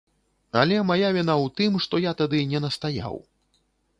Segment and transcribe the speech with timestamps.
[0.61, 3.15] Але мая віна ў тым, што я тады не настаяў.